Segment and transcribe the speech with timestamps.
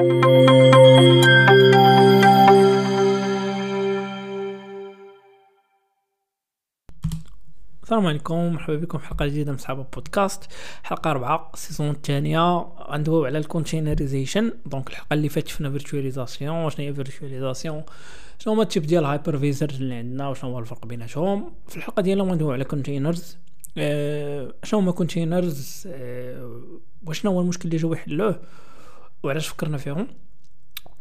[0.00, 0.12] السلام
[8.06, 10.52] عليكم مرحبا بكم في حلقة جديدة من صحابه بودكاست.
[10.82, 12.58] حلقة رابعة ال saison الثانية.
[12.90, 17.82] غندويو على ال containerization donc الحلقة اللي فاتت شفنا virtualisation شنو هي virtualisation
[18.38, 22.02] شنو هما ال types ديال ال hypervisor اللي عندنا؟ وشنو هو الفرق بيناتهم؟ في الحلقة
[22.02, 23.36] ديالنا غندويو على containers
[23.78, 26.60] أه شنو هما containers أه
[27.06, 28.40] وشنو هو المشكل اللي جاو يحلوه؟
[29.22, 30.06] وعلاش فكرنا فيهم؟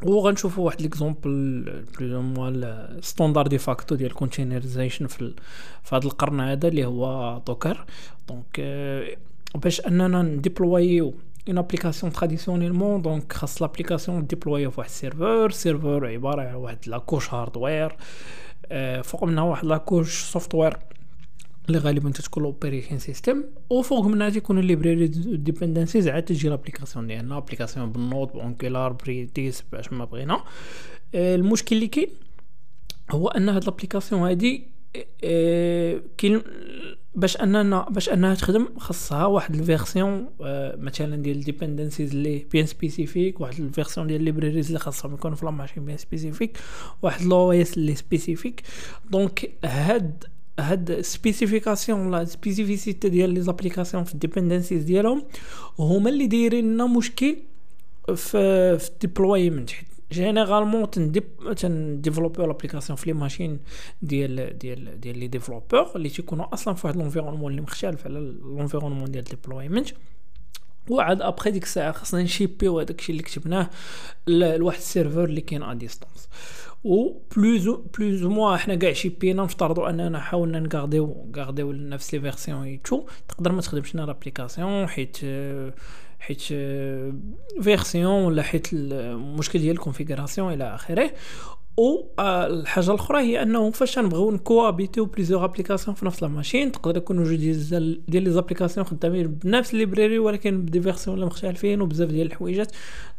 [0.03, 1.63] وغنشوفوا واحد l'exemple
[1.99, 5.33] plus ou moins standard de facto ديال containerization في
[5.83, 7.85] في هذا القرن هذا اللي هو Docker
[8.27, 8.59] donc
[9.55, 11.13] باش أننا نديبلويو
[11.47, 16.77] une application traditionnellement donc خاص l'application déployée في واحد ال server server عبارة على واحد
[16.87, 17.95] la couche hardware
[19.03, 20.77] فوق منها واحد la couche software
[21.69, 27.07] اللي غالبا تتكون ال operating system وفوق منها تيكون ال library dependencies عاد تجي l'application
[27.07, 30.43] ديالنا application ب ال Node ب Angular بريتيس باش ما بغينا.
[31.15, 32.09] آه، المشكل اللي كاين
[33.11, 34.67] هو أن هاد l'application هادي
[35.23, 36.41] آه، كاين
[37.15, 42.65] باش أننا باش أنها تخدم خاصها واحد ال version آه، مثلا ديال dependencies اللي bien
[42.65, 46.57] spécifique واحد ال version ديال libraries اللي خاصهم يكونوا في machine bien spécifique
[47.01, 48.63] واحد l'OS اللي spécifique
[49.09, 50.23] donc هاد
[50.59, 55.23] هاد spécification la spécificité ديال les applications في ال dependencies ديالهم
[55.79, 57.37] هما اللي دايرين لنا مشكل
[58.15, 59.69] في في ال deployment
[60.11, 61.23] généralement تنديب
[61.57, 63.59] تنديفلوبيو l'application في les machines
[64.01, 69.11] ديال ديال ديال les développeurs اللي تيكونوا أصلا في واحد l'environnement اللي مختلف على l'environnement
[69.11, 69.87] ديال ال deployment
[70.89, 73.69] وعاد ابخي ديك الساعة خاصنا نشيبيو هذاك الشيء اللي كتبناه
[74.27, 76.29] لواحد ال server اللي كاين à distance
[76.83, 82.63] و plus ou moins حنا كاع شيبينا نفترضوا أننا حاولنا نغارديو غارديو نفس les versions
[82.63, 85.17] et tout تقدر ما تخدمش لنا l'application حيت
[86.19, 86.41] حيت
[87.61, 91.11] version ولا حيت المشكل ديال ال configuration إلى آخره.
[91.77, 97.23] و الحاجة الأخرى هي أنه فاش نبغيو نكوابيتيو plusieurs applications في نفس machine تقدر يكونوا
[97.23, 101.81] جوج ديال ديال les applications خدامين بنفس ال library ولكن ب des versions اللي مختلفين
[101.81, 102.71] وبزاف ديال الحويجات.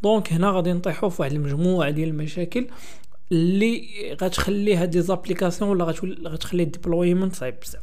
[0.02, 2.66] donc هنا غادي نطيحوا في واحد المجموعة ديال المشاكل.
[3.32, 3.88] اللي
[4.22, 5.84] غتخلي هاد les applications ولا
[6.28, 7.82] غتخلي ال deployment صعيب بزاف.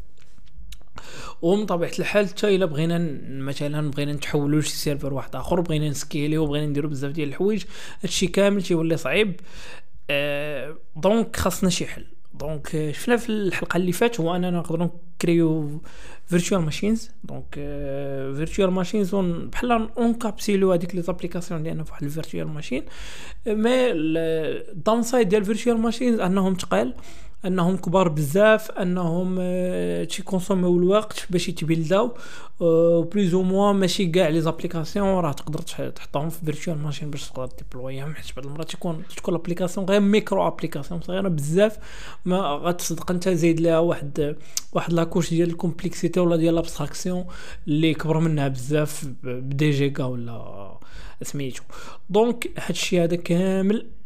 [1.41, 6.46] ومن طبيعة الحال حتى إلا بغينا مثلا بغينا نتحولوا لشي server واحد آخر بغينا نسكيليو
[6.46, 7.63] بغينا نديرو بزاف ديال الحوايج
[8.03, 9.40] هادشي كامل تيولي صعيب.
[10.09, 12.06] أه donc خاصنا شي حل.
[12.40, 15.81] donc شفنا في الحلقة اللي فاتت هو أننا نقدروا نكريو
[16.25, 17.53] virtual machines donc
[18.35, 22.84] virtual machines بحال encapsuler هذيك les applications ديالنا في واحد ال virtual machine
[23.47, 26.94] mais ال downside ديال virtual machines أنهم تقال.
[27.46, 32.12] انهم كبار بزاف انهم آه، تيكونسوميو الوقت باش يتبيلداو
[33.01, 37.50] plus ou moins ماشي كاع les applications راه تقدر تحطهم في virtual machine باش تقدر
[37.58, 41.78] ديبلويهم حيت بعض المرات تكون تكون l'application غير micro application صغيرة بزاف
[42.25, 44.36] ما غتصدق انت زايد لها واحد
[44.74, 47.25] واحد la couche ديال ال complexity ولا ديال l'abstraction
[47.68, 50.78] اللي كبر منها بزاف ب des gigas ولا
[51.22, 51.64] سميتو.
[52.09, 53.97] donc هادشي هذا كامل.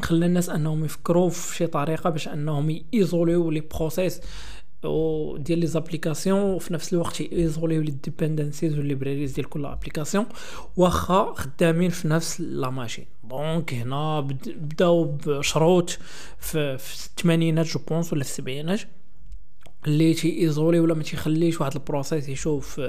[0.00, 4.20] خلى الناس أنهم يفكروا في شي طريقة باش أنهم يزوليو les process
[5.36, 10.26] ديال les applications وفي نفس الوقت يزوليو les dependencies وال libraries ديال كل application
[10.76, 13.06] واخا خدامين في نفس la machine.
[13.24, 15.98] donc هنا بداو ب chroot
[16.38, 18.80] في الثمانينات je pense ولا في السبعينات
[19.86, 22.80] اللي تيزولي ولا ما تيخليش واحد ال process يشوف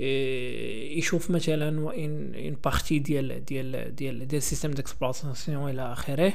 [0.00, 6.34] إيه، يشوف مثلا و une une partie ديال ديال ديال ديال système d'exploitation إلى آخره.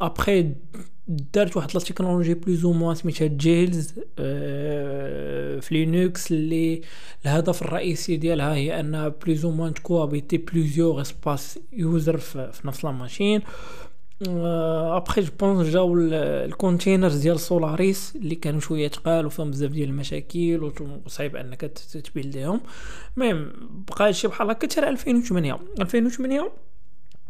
[0.00, 0.54] ابخي
[1.08, 3.94] دارت واحد la technologie plus ou moins سميتها jails
[5.60, 6.80] في Linux اللي
[7.24, 12.90] الهدف الرئيسي ديالها هي ان plus ou moins تكوابيتي plusieurs espaces user في نفس la
[12.90, 13.40] machine
[14.28, 19.88] après je pense جاو ال containers ديال Solaris اللي كانوا شوية تقال وفيهم بزاف ديال
[19.88, 20.72] المشاكل
[21.06, 21.60] وصعيب أنك
[22.04, 22.60] تبيلديهم
[23.16, 23.52] المهم
[23.98, 26.52] بقى شي بحال هكا حتى 2008 2008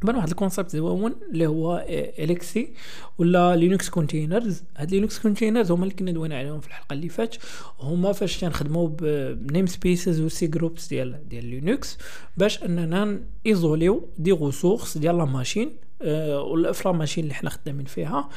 [0.03, 2.73] بان واحد ال concept زوين اللي هو LXC
[3.19, 7.39] ولا Linux containers هاد Linux containers هما اللي كنا دوينا عليهم في الحلقة اللي فاتت.
[7.81, 8.89] هما فاش تنخدموا
[9.35, 11.99] ب namespaces و cgroups ديال ديال Linux
[12.37, 15.71] باش أننا ايزوليو des ressources ديال la machine
[16.03, 18.29] أه ولا l'infra machine اللي حنا خدامين فيها.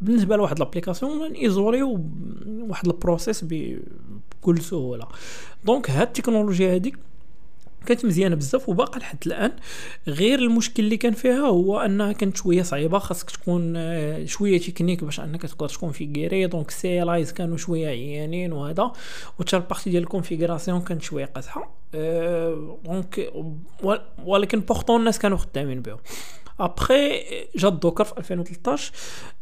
[0.00, 2.00] بالنسبة لواحد l'application ايزوليو
[2.46, 5.08] واحد ال process بكل سهولة.
[5.64, 6.98] donc هاد التكنولوجيا هذيك
[7.86, 9.52] كانت مزيانة بزاف وباقا لحد الآن.
[10.08, 12.98] غير المشكل اللي كان فيها هو أنها كانت شوية صعيبة.
[12.98, 17.56] خاصك تكون آه، شوية تكنيك باش أنك تقدر تكون في غيري دونك سي لايز كانوا
[17.56, 18.92] شوية عيانين وهذا.
[19.38, 21.74] وتا ال partie ديال ال configuration كانت شوية قاصحه
[22.84, 23.32] donc
[24.24, 25.98] ولكن pourtant الناس كانوا خدامين بهم.
[26.60, 27.22] ابخي
[27.56, 28.92] جا Docker في 2013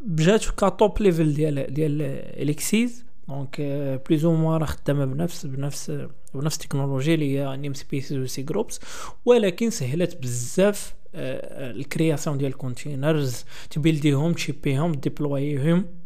[0.01, 2.03] بجات ك top level ديال ديال
[2.43, 3.61] LXCs donc
[4.09, 5.91] plus ou moins راه خدامه بنفس بنفس
[6.35, 8.81] بنفس التكنولوجيا اللي هي namespaces و cgroups
[9.25, 16.02] ولكن سهلت بزاف ال création ديال ال containers تبيلديهم تشيبيهم ديبلويهم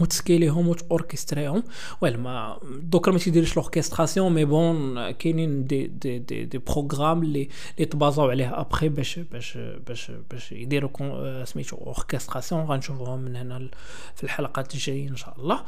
[0.00, 1.62] وتسكيليهم وتوركستريهم
[2.00, 7.48] ويل ما Docker ما تيديرش l'orchestration mais bon كاينين des des des, des programmes اللي
[7.74, 13.68] اللي تبازاو عليه ابخي باش باش باش باش يديروا سميتو orchestration غنشوفوهم من هنا
[14.14, 15.60] في الحلقات الجايه ان شاء الله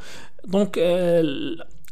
[0.45, 0.77] donc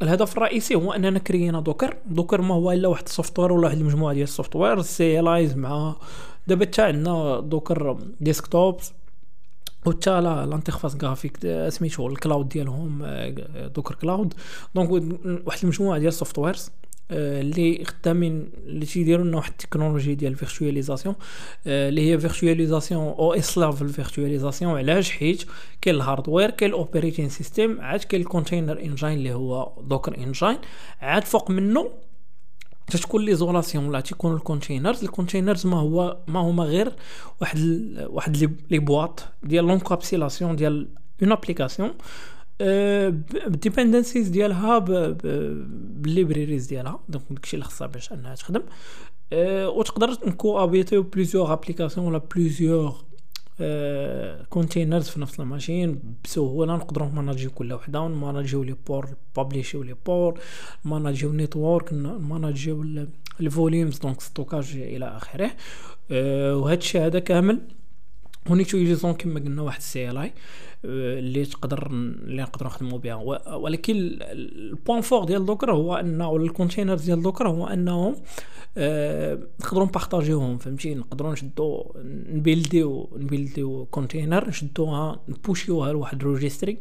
[0.01, 3.77] الهدف الرئيسي هو اننا كريينا Docker Docker ما هو الا واحد ال software ولا واحد
[3.77, 5.95] المجموعه ديال ال software CLIs مع
[6.47, 8.93] دابا حتى عندنا Docker Desktop
[9.87, 11.37] وتا l'interface graphique
[11.69, 13.05] سميتو ال cloud ديالهم
[13.75, 14.33] Docker Cloud.
[14.75, 14.89] donc
[15.47, 16.71] واحد المجموعة ديال ال softwares
[17.11, 21.15] اللي خدامين اللي تيديروا لنا واحد التكنولوجي ديال ال virtualisation
[21.67, 25.43] اللي هي virtualisation OS-level virtualisation علاش؟ حيت
[25.81, 30.17] كاين ال hardware كاين ال operating system عاد كاين ال container engine اللي هو Docker
[30.17, 30.57] Engine
[31.01, 31.89] عاد فوق منه
[32.91, 36.93] تتكون l'isolation ولا تيكون ال containers ال containers ما هو ما هما غير
[37.41, 38.37] واحد ال واحد
[38.71, 40.87] les boîtes ديال l'encapsulation ديال
[41.23, 41.93] une application
[42.59, 48.61] بال dependencies ديالها بال libraries ديالها donc داكشي اللي خصها باش انها تخدم
[49.77, 52.95] وتقدر نكو ابيتيو plusieurs applications ولا plusieurs
[54.57, 59.95] containers في نفس ال machine بسهولة نقدروا نmanageيو كل وحدة ونماناجيو لي بور بابليشيو لي
[60.05, 60.39] بور
[60.85, 63.05] ماناجيو نيتورك ماناجيو
[63.39, 65.51] ال volumes donc stockage إلى آخره.
[66.11, 67.61] أه وهذا الشيء هذا كامل.
[68.49, 70.33] ونutilisons كما قلنا واحد ال CLI
[70.85, 73.15] اللي تقدر اللي نقدروا نخدموا بها
[73.55, 78.15] ولكن ال point fort ديال Docker هو أنه ال containers ديال Docker هو أنهم
[78.77, 81.95] آه نقدروا نpartageيوهم فهمتي؟ نقدروا نشدو
[82.29, 86.77] نبيلديو نبيلديو كونتينر نشدوها نpushيوها لواحد registry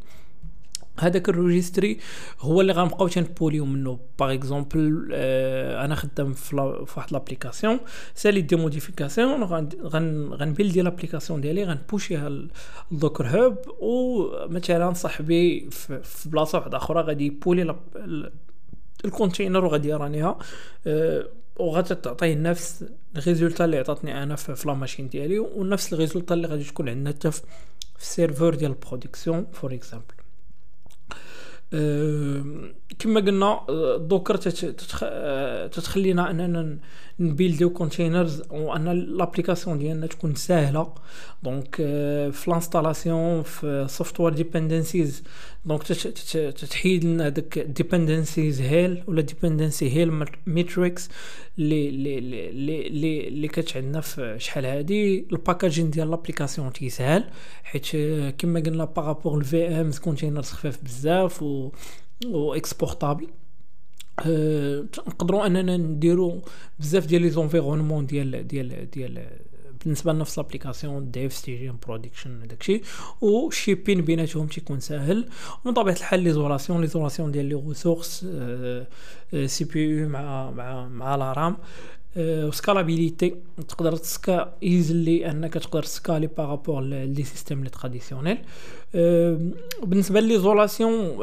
[1.01, 1.99] هذاك ال registry
[2.41, 6.57] هو اللي غنبقاو تنpullيو منه par exemple آه أنا خدام في
[6.97, 7.81] واحد l'application
[8.15, 12.47] سالي des modifications غن غنbuildي l'application ديالي غنpushيها
[12.93, 17.77] ل Docker Hub ومثلا صاحبي في بلاصة واحدة أخرى غادي يpullي
[19.05, 20.39] ال container وغادي يrunنيها
[20.87, 21.29] أه
[21.59, 22.85] وغتعطيه نفس
[23.17, 26.89] ال résultat اللي عطاتني أنا في la machine ديالي ونفس ال résultat اللي غادي تكون
[26.89, 27.43] عندنا حتى في
[28.01, 30.15] ال serveur ديال ال production for example
[32.99, 33.67] كما قلنا
[33.99, 34.37] Docker
[35.67, 36.79] تتخلينا أننا
[37.21, 40.95] نbuildيو containers وأن l'application ديالنا تكون ساهلة.
[41.43, 41.77] donc
[42.33, 45.23] في l'installation في software dependencies
[45.67, 51.09] donc تتحيد لنا هذاك dependencies hell ولا dependency hell matrix
[51.59, 57.25] اللي اللي اللي اللي كانت عندنا في شحال هادي؟ ال packaging ديال l'application تيسهل
[57.65, 57.87] حيت
[58.39, 61.71] كما قلنا par rapport ال VMs containers خفاف بزاف و
[62.27, 63.29] و exportables
[64.27, 66.43] أه نقدروا أننا نديرو
[66.79, 69.27] بزاف ديال les environnements ديال ديال ديال
[69.87, 72.83] بالنسبة لنفس l'application dev staging production داكشي
[73.21, 75.29] و shipping بيناتهم تيكون ساهل
[75.65, 78.27] ومن طبيعه الحال l'isolation l'isolation ديال les ressources
[79.47, 81.57] CPU مع مع مع la RAM.
[82.19, 83.35] و scalability
[83.69, 88.39] تقدر تsca easily أنك تقدر تscaleي par rapport les systèmes les traditionnels
[89.83, 91.19] بالنسبة l'isolation ça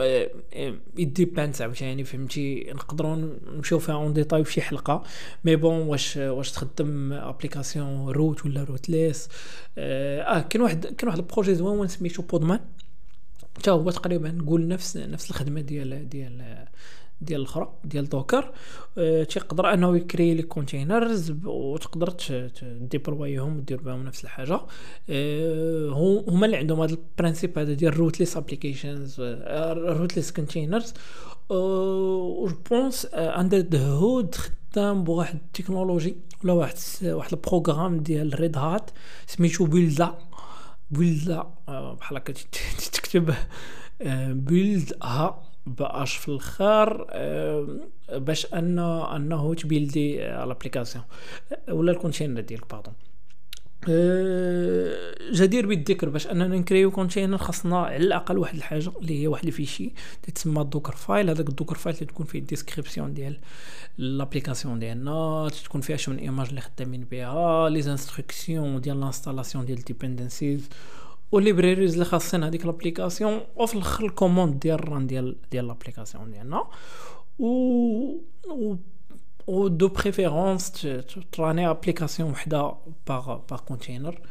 [0.98, 3.16] dépend عاوتاني فهمتي؟ نقدروا
[3.56, 5.04] نمشيو فيها en détail في شي حلقة.
[5.46, 9.30] mais bon واش واش تخدم application root ولا rootless
[9.78, 12.60] آه كاين واحد كاين واحد ال projet زوين سميتو Podman
[13.58, 16.66] حتى هو تقريبا نقول نفس نفس الخدمة ديال ديال
[17.24, 18.52] ديال الاخرى ديال Docker
[18.98, 22.14] أه تيقدر انه يcréeي les containers وتقدر
[22.64, 24.60] تdeployيهم ودير بهم نفس الحاجة.
[25.10, 29.22] أه هما اللي عندهم هذا ال principe هذا ديال rootless applications
[29.78, 30.94] rootless containers
[31.50, 38.40] و je pense under the hood خدام بواحد التكنولوجي ولا واحد واحد ال programme ديال
[38.40, 38.92] Red Hat
[39.28, 40.18] سميتو Buildah
[40.92, 42.34] Buildah بحال هكا
[42.94, 43.34] تكتب
[44.30, 47.08] build ها باش في الآخر
[48.14, 51.06] باش ان أنه تbuildي l'application
[51.70, 52.94] ولا ال container ديالك pardon
[53.90, 59.46] أه جدير بالذكر باش أننا نcréeيو container خاصنا على الأقل واحد الحاجة اللي هي واحد
[59.46, 59.94] ال fichier
[60.36, 63.40] تسمى Dockerfile هذاك ال Dockerfile تكون فيه ال description ديال
[63.98, 69.84] l'application ديالنا تكون فيها شي من image اللي خدامين بها les instructions ديال l'installation ديال
[69.84, 70.70] dependencies
[71.34, 75.68] و libraries اللي خاصين هذيك l'application وفي الآخر ال commande ديال ال run ديال ديال
[75.68, 76.68] l'application ديالنا.
[77.40, 77.48] و
[79.48, 80.88] و de préférence
[81.32, 82.74] تrunني application وحده
[83.08, 84.22] par par container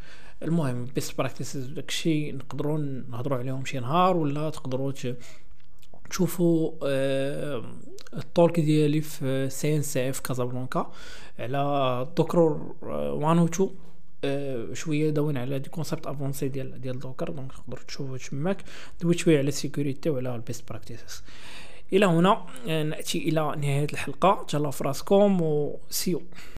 [0.42, 2.78] المهم best practices داكشي نقدروا
[3.10, 4.92] نهضروا عليهم شي نهار ولا تقدروا
[6.10, 7.64] تشوفوا آه
[8.16, 10.90] ال talk ديالي في CNCF Casablanca
[11.38, 12.38] على Docker
[12.82, 13.70] وانوتو
[14.24, 18.64] آه شوية داوين على des concepts avancés ديال ديال Docker donc تقدروا تشوفوا تماك
[19.02, 21.22] دويت شوية على ال sécurité وعلى ال best practices.
[21.92, 24.46] إلى هنا نأتي إلى نهاية الحلقة.
[24.48, 26.22] تهلاو فراسكم وسيو